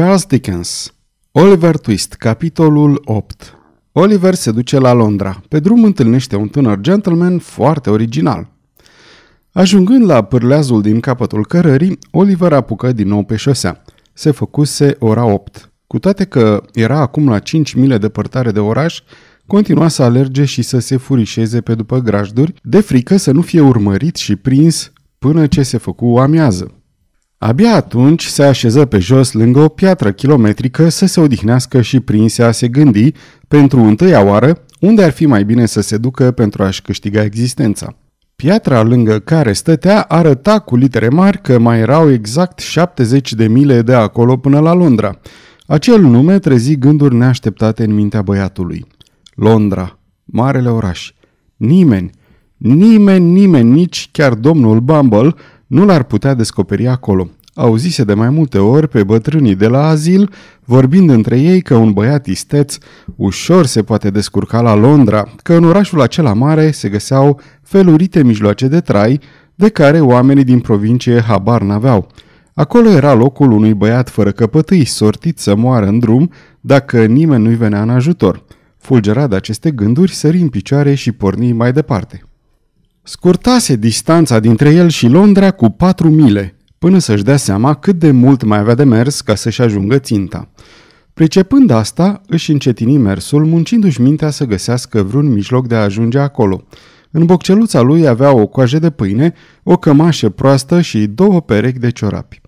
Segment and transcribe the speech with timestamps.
[0.00, 0.94] Charles Dickens
[1.32, 3.58] Oliver Twist, capitolul 8
[3.92, 5.40] Oliver se duce la Londra.
[5.48, 8.48] Pe drum întâlnește un tânăr gentleman foarte original.
[9.52, 13.82] Ajungând la pârleazul din capătul cărării, Oliver apucă din nou pe șosea.
[14.12, 15.70] Se făcuse ora 8.
[15.86, 19.00] Cu toate că era acum la 5 mile depărtare de oraș,
[19.46, 23.60] continua să alerge și să se furișeze pe după grajduri, de frică să nu fie
[23.60, 26.74] urmărit și prins până ce se făcu o amiază.
[27.42, 32.42] Abia atunci se așeză pe jos lângă o piatră kilometrică să se odihnească și prinse
[32.42, 33.12] a se gândi,
[33.48, 37.96] pentru întâia oară, unde ar fi mai bine să se ducă pentru a-și câștiga existența.
[38.36, 43.82] Piatra lângă care stătea arăta cu litere mari că mai erau exact 70 de mile
[43.82, 45.20] de acolo până la Londra.
[45.66, 48.86] Acel nume trezi gânduri neașteptate în mintea băiatului.
[49.34, 51.12] Londra, marele oraș.
[51.56, 52.10] Nimeni,
[52.56, 55.34] nimeni, nimeni, nici chiar domnul Bumble
[55.70, 57.28] nu l-ar putea descoperi acolo.
[57.54, 60.30] Auzise de mai multe ori pe bătrânii de la azil,
[60.64, 62.78] vorbind între ei că un băiat isteț
[63.16, 68.68] ușor se poate descurca la Londra, că în orașul acela mare se găseau felurite mijloace
[68.68, 69.20] de trai,
[69.54, 72.06] de care oamenii din provincie habar n-aveau.
[72.54, 77.54] Acolo era locul unui băiat fără căpătâi, sortit să moară în drum, dacă nimeni nu-i
[77.54, 78.44] venea în ajutor.
[78.78, 82.24] Fulgerat de aceste gânduri, sări în picioare și porni mai departe.
[83.12, 88.10] Scurtase distanța dintre el și Londra cu patru mile, până să-și dea seama cât de
[88.10, 90.48] mult mai avea de mers ca să-și ajungă ținta.
[91.14, 96.62] Pricepând asta, își încetini mersul, muncindu-și mintea să găsească vreun mijloc de a ajunge acolo.
[97.10, 101.90] În bocceluța lui avea o coajă de pâine, o cămașă proastă și două perechi de
[101.90, 102.40] ciorapi.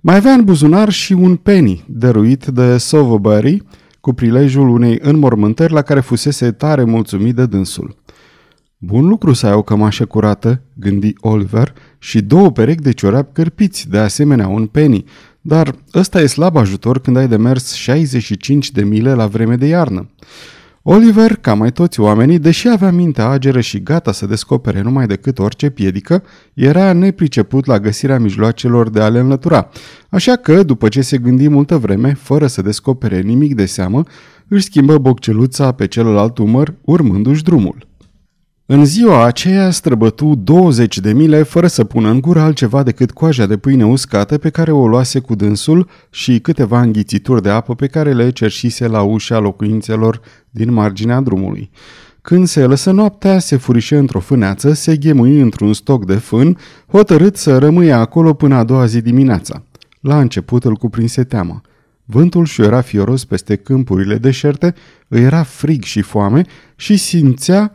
[0.00, 3.62] Mai avea în buzunar și un penny, dăruit de Sovobury,
[4.00, 8.02] cu prilejul unei înmormântări la care fusese tare mulțumit de dânsul.
[8.84, 13.88] Bun lucru să ai o cămașă curată, gândi Oliver, și două perechi de ciorapi cărpiți,
[13.88, 15.04] de asemenea un penny,
[15.40, 19.66] dar ăsta e slab ajutor când ai de mers 65 de mile la vreme de
[19.66, 20.10] iarnă.
[20.82, 25.38] Oliver, ca mai toți oamenii, deși avea mintea ageră și gata să descopere numai decât
[25.38, 26.22] orice piedică,
[26.54, 29.68] era nepriceput la găsirea mijloacelor de a le înlătura.
[30.08, 34.02] Așa că, după ce se gândi multă vreme, fără să descopere nimic de seamă,
[34.48, 37.92] își schimbă bocceluța pe celălalt umăr, urmându-și drumul.
[38.66, 43.46] În ziua aceea străbătu 20 de mile fără să pună în gură altceva decât coaja
[43.46, 47.86] de pâine uscată pe care o luase cu dânsul și câteva înghițituri de apă pe
[47.86, 50.20] care le cerșise la ușa locuințelor
[50.50, 51.70] din marginea drumului.
[52.22, 56.58] Când se lăsă noaptea, se furișe într-o fâneață, se ghemui într-un stoc de fân,
[56.90, 59.62] hotărât să rămâie acolo până a doua zi dimineața.
[60.00, 61.60] La început îl cuprinse teama.
[62.04, 64.74] Vântul și era fioros peste câmpurile deșerte,
[65.08, 66.44] îi era frig și foame
[66.76, 67.72] și simțea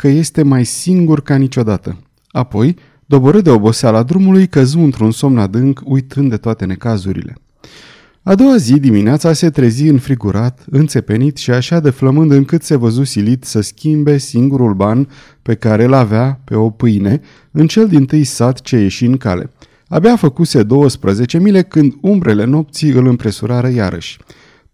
[0.00, 1.98] că este mai singur ca niciodată.
[2.28, 2.76] Apoi,
[3.06, 7.34] doborât de oboseala drumului, căzu într-un somn adânc, uitând de toate necazurile.
[8.22, 13.04] A doua zi dimineața se trezi înfrigurat, înțepenit și așa de flămând încât se văzu
[13.04, 15.08] silit să schimbe singurul ban
[15.42, 17.20] pe care îl avea pe o pâine
[17.50, 19.50] în cel din tâi sat ce ieși în cale.
[19.88, 24.18] Abia făcuse 12 mile când umbrele nopții îl împresurară iarăși.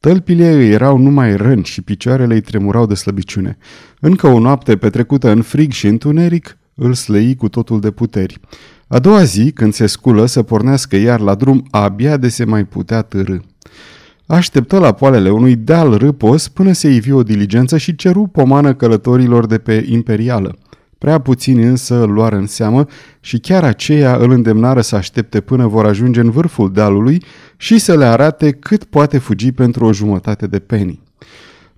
[0.04, 3.56] Tălpile îi erau numai răni și picioarele îi tremurau de slăbiciune.
[4.00, 8.40] Încă o noapte petrecută în frig și întuneric îl slăi cu totul de puteri.
[8.88, 12.64] A doua zi, când se sculă să pornească iar la drum, abia de se mai
[12.64, 13.36] putea târâ.
[14.26, 19.46] Așteptă la poalele unui deal râpos până se ivi o diligență și ceru pomană călătorilor
[19.46, 20.56] de pe Imperială.
[21.04, 22.86] Prea puțini însă îl luară în seamă
[23.20, 27.22] și chiar aceea îl îndemnară să aștepte până vor ajunge în vârful dealului
[27.56, 31.00] și să le arate cât poate fugi pentru o jumătate de penny.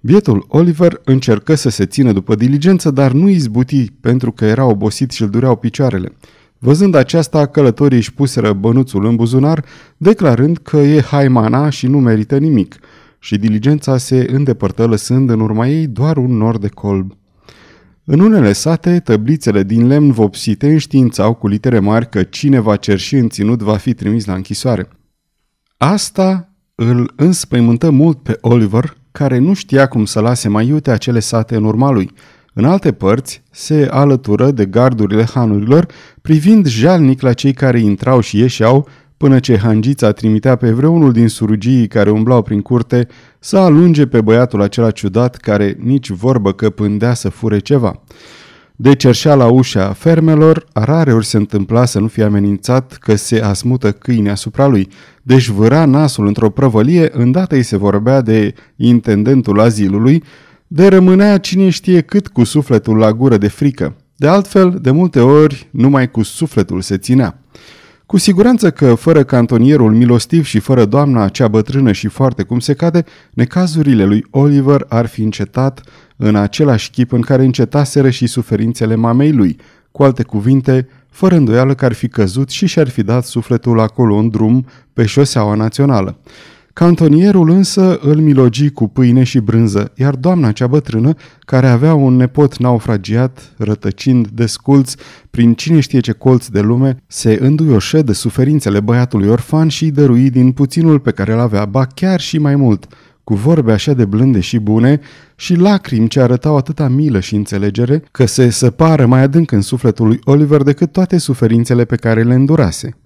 [0.00, 5.10] Bietul Oliver încercă să se țină după diligență, dar nu izbuti pentru că era obosit
[5.10, 6.12] și îl dureau picioarele.
[6.58, 9.64] Văzând aceasta, călătorii își puseră bănuțul în buzunar,
[9.96, 12.76] declarând că e haimana și nu merită nimic,
[13.18, 17.16] și diligența se îndepărtă lăsând în urma ei doar un nor de colb.
[18.08, 23.14] În unele sate, tăblițele din lemn vopsite înștiințau cu litere mari că cine va cerși
[23.14, 24.88] în ținut va fi trimis la închisoare.
[25.76, 31.20] Asta îl înspăimântă mult pe Oliver, care nu știa cum să lase mai iute acele
[31.20, 32.10] sate în urma lui.
[32.52, 35.86] În alte părți, se alătură de gardurile hanurilor,
[36.22, 41.28] privind jalnic la cei care intrau și ieșeau, până ce hangița trimitea pe vreunul din
[41.28, 43.08] surugii care umblau prin curte
[43.38, 48.02] să alunge pe băiatul acela ciudat care nici vorbă că pândea să fure ceva.
[48.78, 53.40] De cerșea la ușa fermelor, rare ori se întâmpla să nu fie amenințat că se
[53.40, 54.88] asmută câine asupra lui,
[55.22, 60.22] deci vâra nasul într-o prăvălie, îndată îi se vorbea de intendentul azilului,
[60.66, 63.96] de rămânea cine știe cât cu sufletul la gură de frică.
[64.16, 67.40] De altfel, de multe ori, numai cu sufletul se ținea.
[68.06, 72.74] Cu siguranță că, fără cantonierul milostiv și fără doamna cea bătrână și foarte cum se
[72.74, 75.80] cade, necazurile lui Oliver ar fi încetat
[76.16, 79.56] în același chip în care încetaseră și suferințele mamei lui.
[79.90, 84.16] Cu alte cuvinte, fără îndoială că ar fi căzut și și-ar fi dat sufletul acolo
[84.16, 86.18] în drum pe șoseaua națională.
[86.78, 92.16] Cantonierul însă îl milogi cu pâine și brânză, iar doamna cea bătrână, care avea un
[92.16, 94.94] nepot naufragiat, rătăcind desculț
[95.30, 99.90] prin cine știe ce colț de lume, se înduioșă de suferințele băiatului orfan și îi
[99.90, 102.86] dărui din puținul pe care îl avea, ba chiar și mai mult,
[103.24, 105.00] cu vorbe așa de blânde și bune
[105.36, 110.06] și lacrimi ce arătau atâta milă și înțelegere că se săpară mai adânc în sufletul
[110.06, 112.96] lui Oliver decât toate suferințele pe care le îndurase.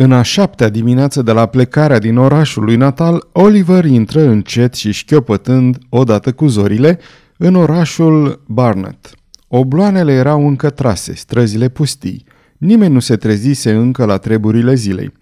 [0.00, 4.92] În a șaptea dimineață de la plecarea din orașul lui natal, Oliver intră încet și
[4.92, 6.98] șchiopătând, odată cu zorile,
[7.36, 9.10] în orașul Barnet.
[9.48, 12.24] Obloanele erau încă trase, străzile pustii.
[12.58, 15.12] Nimeni nu se trezise încă la treburile zilei.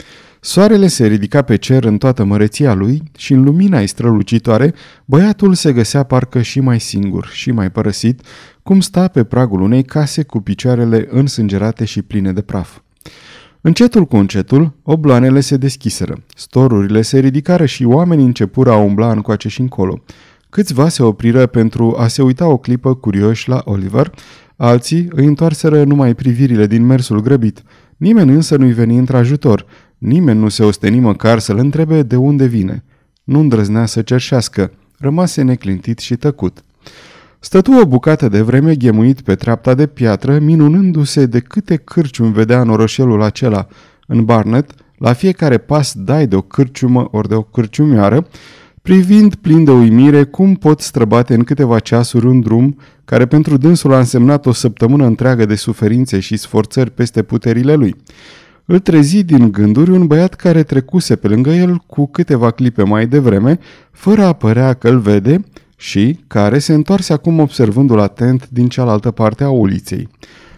[0.40, 4.75] Soarele se ridica pe cer în toată măreția lui și în lumina ei strălucitoare,
[5.05, 8.20] băiatul se găsea parcă și mai singur și mai părăsit,
[8.62, 12.79] cum sta pe pragul unei case cu picioarele însângerate și pline de praf.
[13.66, 19.48] Încetul cu încetul, obloanele se deschiseră, storurile se ridicară și oamenii începură a umbla încoace
[19.48, 20.02] și încolo.
[20.50, 24.14] Câțiva se opriră pentru a se uita o clipă curioși la Oliver,
[24.56, 27.62] alții îi întoarseră numai privirile din mersul grăbit.
[27.96, 29.66] Nimeni însă nu-i veni într-ajutor,
[29.98, 32.84] nimeni nu se osteni măcar să-l întrebe de unde vine.
[33.24, 36.64] Nu îndrăznea să cerșească, rămase neclintit și tăcut.
[37.40, 42.60] Stătu o bucată de vreme ghemuit pe treapta de piatră, minunându-se de câte cârciumi vedea
[42.60, 43.66] în orășelul acela.
[44.06, 48.26] În Barnet, la fiecare pas dai de o cârciumă ori de o cârciumioară,
[48.82, 53.92] privind plin de uimire cum pot străbate în câteva ceasuri un drum care pentru dânsul
[53.92, 57.96] a însemnat o săptămână întreagă de suferințe și sforțări peste puterile lui.
[58.64, 63.06] Îl trezi din gânduri un băiat care trecuse pe lângă el cu câteva clipe mai
[63.06, 63.58] devreme,
[63.90, 65.44] fără a părea că îl vede,
[65.76, 70.08] și care se întoarse acum observându-l atent din cealaltă parte a uliței.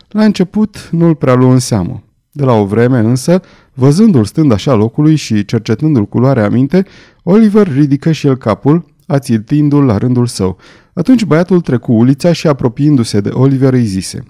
[0.08, 2.02] La început nu-l prea luă în seamă.
[2.32, 3.40] De la o vreme însă,
[3.74, 6.86] văzându-l stând așa locului și cercetându-l culoarea minte,
[7.22, 10.58] Oliver ridică și el capul, ațintindu-l la rândul său.
[10.92, 14.22] Atunci băiatul trecu ulița și apropiindu-se de Oliver îi zise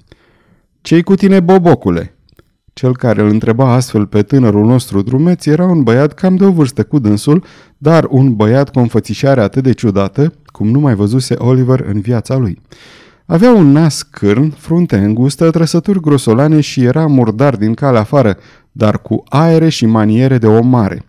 [0.80, 2.17] Ce-i cu tine, bobocule?"
[2.78, 6.50] Cel care îl întreba astfel pe tânărul nostru drumeț era un băiat cam de o
[6.50, 7.44] vârstă cu dânsul,
[7.78, 12.00] dar un băiat cu o înfățișare atât de ciudată, cum nu mai văzuse Oliver în
[12.00, 12.60] viața lui.
[13.26, 18.36] Avea un nas cârn, frunte îngustă, trăsături grosolane și era murdar din calea afară,
[18.72, 21.04] dar cu aere și maniere de om mare.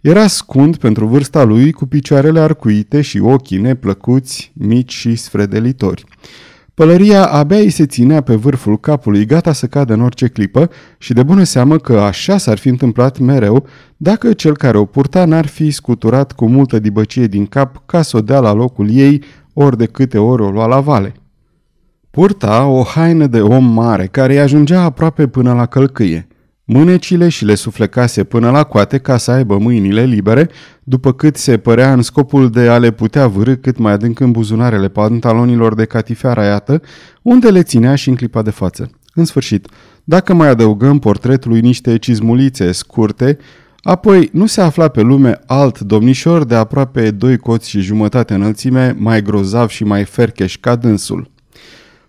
[0.00, 6.04] Era scund pentru vârsta lui, cu picioarele arcuite și ochii neplăcuți, mici și sfredelitori.
[6.74, 11.12] Pălăria abia îi se ținea pe vârful capului, gata să cadă în orice clipă și
[11.12, 13.66] de bună seamă că așa s-ar fi întâmplat mereu
[13.96, 18.16] dacă cel care o purta n-ar fi scuturat cu multă dibăcie din cap ca să
[18.16, 19.22] o dea la locul ei
[19.52, 21.14] ori de câte ori o lua la vale.
[22.10, 26.28] Purta o haină de om mare care îi ajungea aproape până la călcâie.
[26.66, 30.48] Mânecile și le suflecase până la coate ca să aibă mâinile libere,
[30.82, 34.30] după cât se părea în scopul de a le putea vârâ cât mai adânc în
[34.30, 36.82] buzunarele pantalonilor de catifea raiată,
[37.22, 38.90] unde le ținea și în clipa de față.
[39.14, 39.68] În sfârșit,
[40.04, 43.38] dacă mai adăugăm portretului niște cizmulițe scurte,
[43.82, 48.96] apoi nu se afla pe lume alt domnișor de aproape doi coți și jumătate înălțime,
[48.98, 51.30] mai grozav și mai fercheș ca dânsul.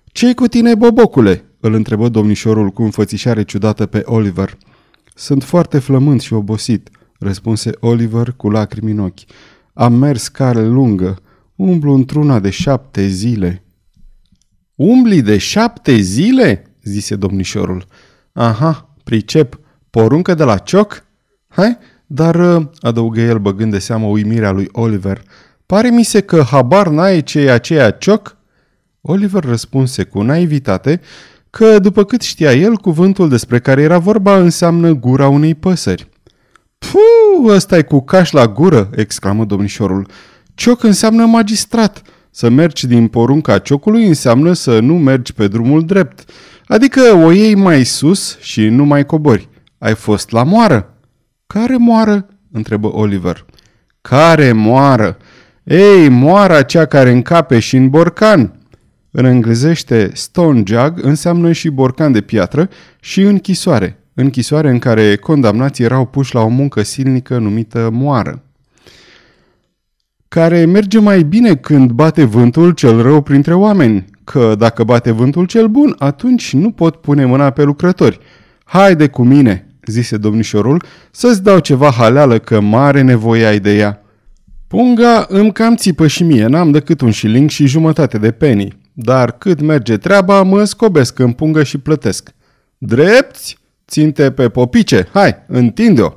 [0.06, 4.58] Ce-i cu tine, bobocule?" Îl întrebă domnișorul cu înfățișare ciudată pe Oliver.
[5.16, 9.20] Sunt foarte flământ și obosit, răspunse Oliver cu lacrimi în ochi.
[9.74, 11.18] Am mers care lungă,
[11.56, 13.64] umblu într-una de șapte zile.
[14.76, 16.76] Umbli de șapte zile?
[16.84, 17.86] zise domnișorul.
[18.34, 21.06] Aha, pricep, poruncă de la cioc?
[21.48, 25.22] Hai, dar, uh, adăugă el băgând de seamă uimirea lui Oliver,
[25.66, 28.38] pare mi se că habar n-ai ce e aceea cioc?
[29.02, 31.02] Oliver răspunse cu naivitate
[31.58, 36.10] că, după cât știa el, cuvântul despre care era vorba înseamnă gura unei păsări.
[36.78, 40.08] Puh, ăsta e cu caș la gură!" exclamă domnișorul.
[40.54, 42.02] Cioc înseamnă magistrat.
[42.32, 46.30] Să mergi din porunca ciocului înseamnă să nu mergi pe drumul drept.
[46.66, 49.50] Adică o iei mai sus și nu mai cobori.
[49.78, 50.94] Ai fost la moară?"
[51.48, 53.46] Care moară?" întrebă Oliver.
[54.02, 55.18] Care moară?
[55.64, 58.54] Ei, moara cea care încape și în borcan.
[59.18, 62.70] În englezește stone jug înseamnă și borcan de piatră
[63.00, 68.46] și închisoare, închisoare în care condamnații erau puși la o muncă silnică numită moară
[70.36, 75.46] care merge mai bine când bate vântul cel rău printre oameni, că dacă bate vântul
[75.46, 78.20] cel bun, atunci nu pot pune mâna pe lucrători.
[78.64, 84.02] Haide cu mine, zise domnișorul, să-ți dau ceva haleală că mare nevoie ai de ea.
[84.68, 88.84] Punga îmi cam țipă și mie, n-am decât un șiling și jumătate de penny.
[88.98, 92.30] Dar cât merge treaba, mă scobesc în pungă și plătesc.
[92.78, 93.58] Drepți?
[93.88, 96.14] Ținte pe popice, hai, întinde-o!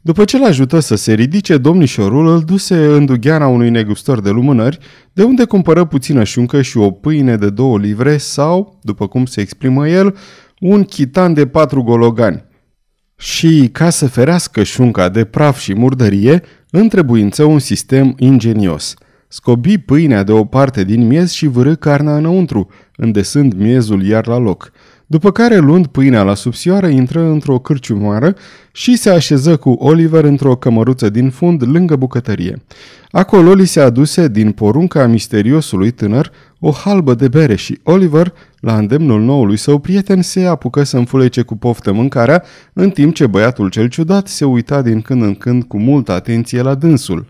[0.00, 4.78] După ce l-ajută să se ridice, domnișorul îl duse în dugheana unui negustor de lumânări,
[5.12, 9.40] de unde cumpără puțină șuncă și o pâine de două livre sau, după cum se
[9.40, 10.16] exprimă el,
[10.60, 12.44] un chitan de patru gologani.
[13.16, 18.94] Și, ca să ferească șunca de praf și murdărie, întrebuință un sistem ingenios.
[19.32, 24.38] Scobi pâinea de o parte din miez și vârâ carnea înăuntru, îndesând miezul iar la
[24.38, 24.70] loc–
[25.10, 28.34] după care, luând pâinea la subțioară, intră într-o cârciumoară
[28.72, 32.62] și se așeză cu Oliver într-o cămăruță din fund lângă bucătărie.
[33.10, 38.76] Acolo li se aduse din porunca misteriosului tânăr o halbă de bere și Oliver, la
[38.76, 43.68] îndemnul noului său prieten, se apucă să înfulece cu poftă mâncarea, în timp ce băiatul
[43.68, 47.29] cel ciudat se uita din când în când cu multă atenție la dânsul.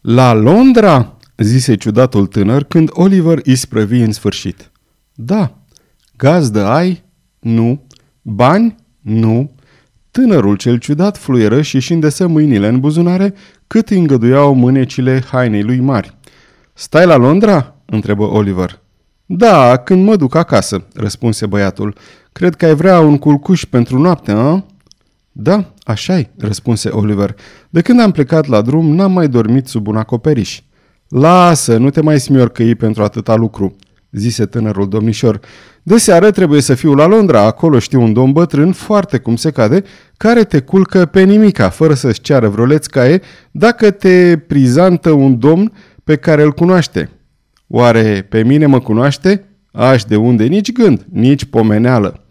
[0.00, 1.16] La Londra?
[1.36, 4.70] zise ciudatul tânăr când Oliver îi sprăvi în sfârșit.
[5.14, 5.65] Da,
[6.16, 7.02] Gazdă ai?
[7.38, 7.86] Nu.
[8.22, 8.74] Bani?
[9.00, 9.50] Nu.
[10.10, 13.34] Tânărul cel ciudat fluieră și își îndesă mâinile în buzunare
[13.66, 16.16] cât îi îngăduiau mânecile hainei lui mari.
[16.72, 18.80] Stai la Londra?" întrebă Oliver.
[19.26, 21.94] Da, când mă duc acasă," răspunse băiatul.
[22.32, 24.64] Cred că ai vrea un culcuș pentru noapte, a?
[25.32, 27.34] Da, așa-i, răspunse Oliver.
[27.70, 30.60] De când am plecat la drum, n-am mai dormit sub un acoperiș.
[31.08, 33.76] Lasă, nu te mai smiorcăi pentru atâta lucru
[34.16, 35.40] zise tânărul domnișor.
[35.88, 39.50] De seară trebuie să fiu la Londra, acolo știu un domn bătrân, foarte cum se
[39.50, 39.82] cade,
[40.16, 45.72] care te culcă pe nimica, fără să-ți ceară vreo lețcaie, dacă te prizantă un domn
[46.04, 47.10] pe care îl cunoaște.
[47.66, 49.44] Oare pe mine mă cunoaște?
[49.72, 52.24] Aș de unde nici gând, nici pomeneală.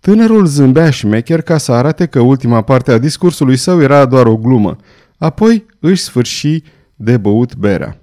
[0.00, 4.36] Tânărul zâmbea șmecher ca să arate că ultima parte a discursului său era doar o
[4.36, 4.76] glumă.
[5.18, 6.62] Apoi își sfârși
[6.94, 8.01] de băut berea.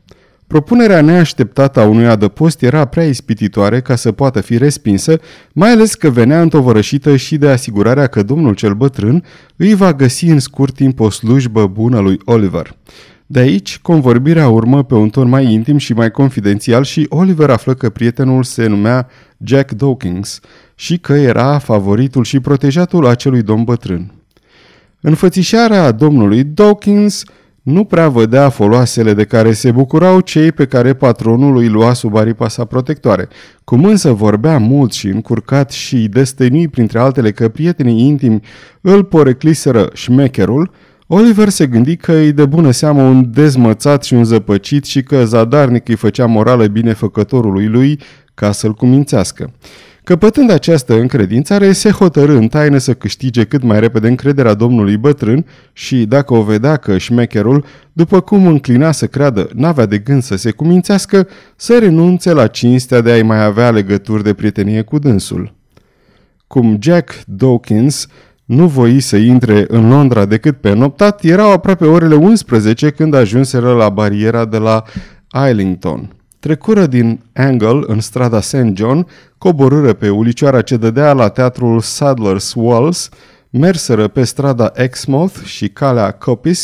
[0.50, 5.20] Propunerea neașteptată a unui adăpost era prea ispititoare ca să poată fi respinsă,
[5.54, 9.24] mai ales că venea întovărășită și de asigurarea că domnul cel bătrân
[9.56, 12.76] îi va găsi în scurt timp o slujbă bună lui Oliver.
[13.26, 17.74] De aici, convorbirea urmă pe un ton mai intim și mai confidențial și Oliver află
[17.74, 19.08] că prietenul se numea
[19.44, 20.40] Jack Dawkins
[20.76, 24.14] și că era favoritul și protejatul acelui domn bătrân.
[25.02, 27.24] Înfățișarea domnului Dawkins–
[27.70, 32.16] nu prea vădea foloasele de care se bucurau cei pe care patronul îi lua sub
[32.16, 33.28] aripa sa protectoare.
[33.64, 38.40] Cum însă vorbea mult și încurcat și destănui printre altele că prietenii intimi
[38.82, 40.72] îl porecliseră șmecherul,
[41.08, 45.26] Oliver se gândi că îi de bună seamă un dezmățat și un zăpăcit și că
[45.26, 48.00] zadarnic îi făcea morală binefăcătorului lui
[48.34, 49.52] ca să-l cumințească.
[50.04, 55.46] Căpătând această încredințare, se hotărâ în taină să câștige cât mai repede încrederea domnului bătrân
[55.74, 60.36] și, dacă o vedea că șmecherul, după cum înclina să creadă, n-avea de gând să
[60.36, 65.56] se cumințească, să renunțe la cinstea de a-i mai avea legături de prietenie cu dânsul.
[66.48, 68.08] Cum Jack Dawkins
[68.46, 73.74] nu voi să intre în Londra decât pe noptat, erau aproape orele 11 când ajunseră
[73.74, 74.84] la bariera de la
[75.50, 76.19] Islington.
[76.40, 78.66] Trecură din Angle în strada St.
[78.74, 83.10] John, coborâră pe ulicioara ce dădea la teatrul Sadler's Wells,
[83.50, 86.62] merseră pe strada Exmouth și calea Coppice,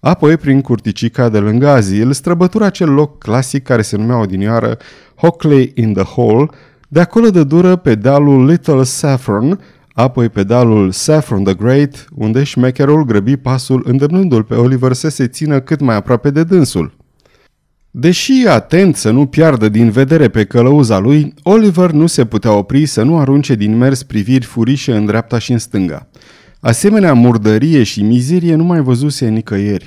[0.00, 4.76] apoi prin curticica de lângă azil, străbătura acel loc clasic care se numea odinioară
[5.14, 6.54] Hockley in the Hall,
[6.88, 9.60] de acolo de dură pe dealul Little Saffron,
[9.92, 15.26] apoi pe dealul Saffron the Great, unde șmecherul grăbi pasul îndemnându-l pe Oliver să se
[15.26, 16.97] țină cât mai aproape de dânsul.
[18.00, 22.86] Deși atent să nu piardă din vedere pe călăuza lui, Oliver nu se putea opri
[22.86, 26.08] să nu arunce din mers priviri furișe în dreapta și în stânga.
[26.60, 29.86] Asemenea murdărie și mizerie nu mai văzuse nicăieri.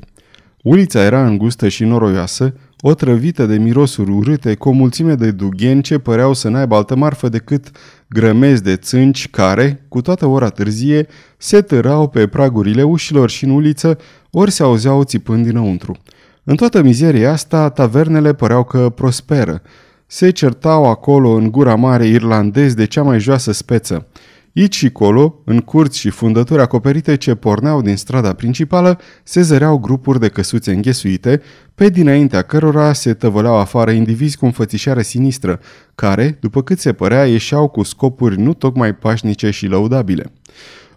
[0.64, 5.98] Ulița era îngustă și noroioasă, otrăvită de mirosuri urâte, cu o mulțime de dugheni ce
[5.98, 7.72] păreau să n-aibă altă marfă decât
[8.08, 13.50] grămezi de țânci care, cu toată ora târzie, se târau pe pragurile ușilor și în
[13.50, 13.98] uliță,
[14.32, 15.98] ori se auzeau țipând dinăuntru.
[16.44, 19.62] În toată mizeria asta, tavernele păreau că prosperă.
[20.08, 24.08] Se certau acolo în gura mare irlandezi de cea mai joasă speță.
[24.56, 29.78] Aici și colo, în curți și fundături acoperite ce porneau din strada principală, se zăreau
[29.78, 31.42] grupuri de căsuțe înghesuite,
[31.76, 35.60] pe dinaintea cărora se tăvăleau afară indivizi cu înfățișare sinistră,
[35.96, 40.32] care, după cât se părea, ieșeau cu scopuri nu tocmai pașnice și lăudabile.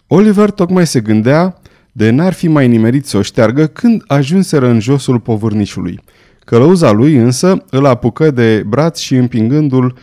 [0.07, 1.61] Oliver tocmai se gândea
[1.97, 5.99] de n-ar fi mai nimerit să o șteargă când ajunseră în josul povârnișului.
[6.45, 9.97] Călăuza lui însă îl apucă de braț și împingându-l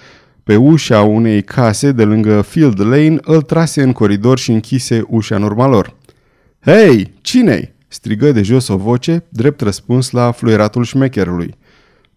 [0.45, 5.37] pe ușa unei case de lângă Field Lane, îl trase în coridor și închise ușa
[5.37, 5.97] în urma lor.
[6.61, 7.73] Hei, cine-i?
[7.89, 11.55] strigă de jos o voce, drept răspuns la fluieratul șmecherului.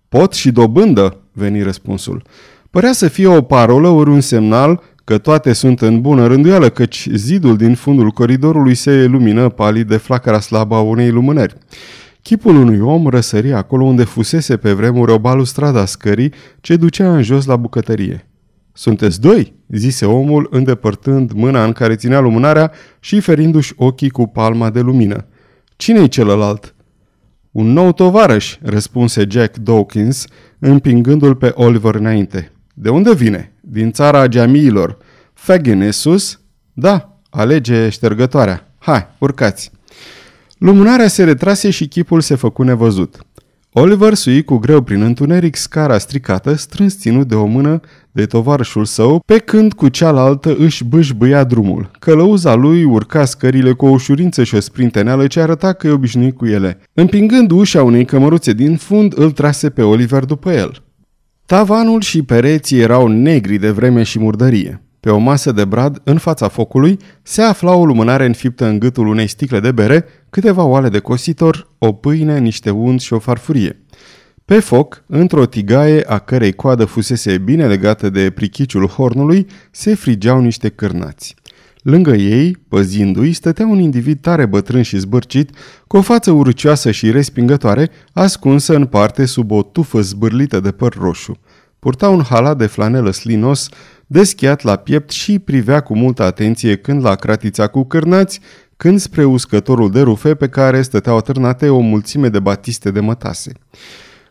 [0.10, 2.24] Pot și dobândă, veni răspunsul.
[2.70, 7.08] Părea să fie o parolă ori un semnal că toate sunt în bună rânduială, căci
[7.14, 11.56] zidul din fundul coridorului se lumină palid de flacăra slabă a unei lumânări.
[12.22, 17.16] Chipul unui om răsări acolo unde fusese pe vremuri o balustrada a scării ce ducea
[17.16, 18.28] în jos la bucătărie.
[18.74, 24.70] Sunteți doi?" zise omul, îndepărtând mâna în care ținea lumânarea și ferindu-și ochii cu palma
[24.70, 25.26] de lumină.
[25.76, 26.76] Cine-i celălalt?"
[27.52, 30.26] Un nou tovarăș," răspunse Jack Dawkins,
[30.60, 32.52] împingându-l pe Oliver înainte.
[32.74, 34.98] De unde vine?" Din țara geamiilor.
[35.34, 36.40] Fagin e sus?"
[36.74, 38.74] Da, alege ștergătoarea.
[38.78, 39.72] Hai, urcați!"
[40.58, 43.26] Lumânarea se retrase și chipul se făcu nevăzut.
[43.78, 47.80] Oliver sui cu greu prin întuneric scara stricată, strâns ținut de o mână
[48.12, 51.92] de tovarășul său, pe când cu cealaltă își bâșbâia drumul.
[52.00, 56.36] Călăuza lui urca scările cu o ușurință și o sprinteneală ce arăta că e obișnuit
[56.36, 56.80] cu ele.
[56.94, 60.85] Împingând ușa unei cămăruțe din fund, îl trase pe Oliver după el.
[61.46, 64.82] Tavanul și pereții erau negri de vreme și murdărie.
[65.00, 69.08] Pe o masă de brad, în fața focului, se afla o lumânare înfiptă în gâtul
[69.08, 73.84] unei sticle de bere, câteva oale de cositor, o pâine, niște unt și o farfurie.
[74.46, 80.42] Pe foc, într-o tigaie a cărei coadă fusese bine legată de prichiciul hornului, se frigeau
[80.42, 81.36] niște cârnați.
[81.86, 85.50] Lângă ei, păzindu-i, stătea un individ tare bătrân și zbârcit,
[85.88, 90.94] cu o față urcioasă și respingătoare, ascunsă în parte sub o tufă zbârlită de păr
[90.94, 91.40] roșu.
[91.80, 93.70] Purta un halat de flanelă slinos,
[94.08, 98.40] deschiat la piept și privea cu multă atenție când la cratița cu cârnați,
[98.78, 103.52] când spre uscătorul de rufe pe care stăteau atârnate o mulțime de batiste de mătase.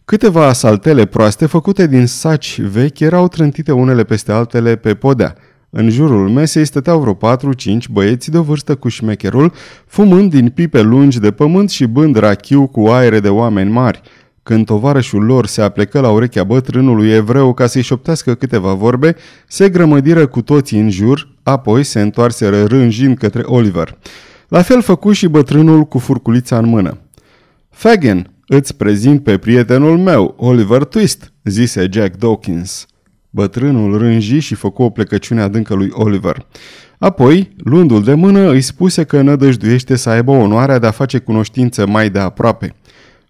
[0.04, 5.34] Câteva saltele proaste făcute din saci vechi erau trântite unele peste altele pe podea.
[5.76, 9.52] În jurul mesei stăteau vreo patru-cinci băieți de vârstă cu șmecherul,
[9.86, 14.00] fumând din pipe lungi de pământ și bând rachiu cu aere de oameni mari–
[14.44, 19.16] când tovarășul lor se aplecă la urechea bătrânului evreu ca să-i șoptească câteva vorbe,
[19.48, 23.98] se grămădiră cu toții în jur, apoi se întoarseră rânjind către Oliver.
[24.48, 26.98] La fel făcu și bătrânul cu furculița în mână.
[27.70, 32.86] Fagin, îți prezint pe prietenul meu, Oliver Twist, zise Jack Dawkins.
[33.34, 36.46] Bătrânul rânji și făcu o plecăciune adâncă lui Oliver.
[36.98, 41.86] Apoi, luându-l de mână, îi spuse că nădăjduiește să aibă onoarea de a face cunoștință
[41.86, 42.74] mai de aproape.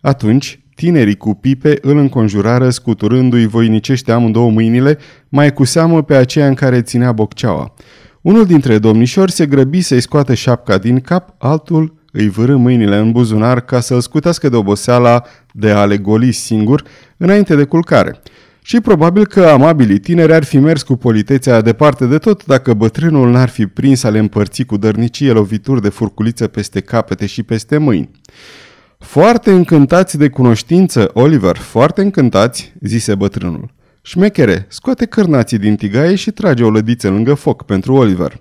[0.01, 6.47] Atunci, Tinerii cu pipe îl înconjurară scuturându-i voinicește amândouă mâinile, mai cu seamă pe aceea
[6.47, 7.75] în care ținea bocceaua.
[8.21, 13.13] Unul dintre domnișori se grăbi să-i scoată șapca din cap, altul îi vârâ mâinile în
[13.13, 16.83] buzunar ca să-l scutească de oboseala de a le goli singur
[17.17, 18.21] înainte de culcare.
[18.67, 23.31] Și probabil că amabilii tineri ar fi mers cu politețea departe de tot dacă bătrânul
[23.31, 27.79] n-ar fi prins a le împărți cu dărnicie lovituri de furculiță peste capete și peste
[27.79, 28.11] mâini.
[28.99, 33.71] Foarte încântați de cunoștință, Oliver, foarte încântați, zise bătrânul.
[34.03, 38.41] Șmechere, scoate cârnații din tigaie și trage o lădiță lângă foc pentru Oliver.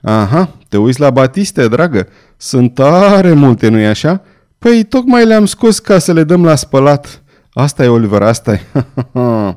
[0.00, 2.08] Aha, te uiți la Batiste, dragă?
[2.36, 4.22] Sunt tare multe, nu-i așa?
[4.58, 7.23] Păi, tocmai le-am scos ca să le dăm la spălat.
[7.54, 8.60] Asta e, Oliver, asta e.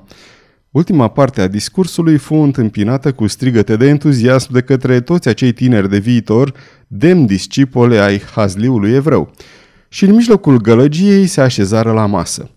[0.71, 5.89] Ultima parte a discursului fu întâmpinată cu strigăte de entuziasm de către toți acei tineri
[5.89, 6.53] de viitor,
[6.87, 9.31] demn discipole ai hazliului evreu
[9.89, 12.49] și în mijlocul gălăgiei se așezară la masă.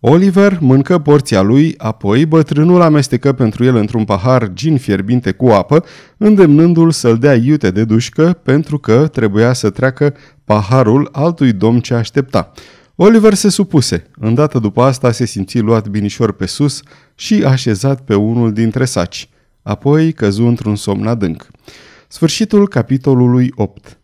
[0.00, 5.84] Oliver mâncă porția lui, apoi bătrânul amestecă pentru el într-un pahar gin fierbinte cu apă,
[6.16, 11.94] îndemnându-l să-l dea iute de dușcă pentru că trebuia să treacă paharul altui domn ce
[11.94, 12.52] aștepta.
[12.96, 14.10] Oliver se supuse.
[14.18, 16.82] Îndată după asta se simți luat binișor pe sus
[17.14, 19.28] și așezat pe unul dintre saci.
[19.62, 21.46] Apoi căzu într-un somn adânc.
[22.08, 23.98] Sfârșitul capitolului 8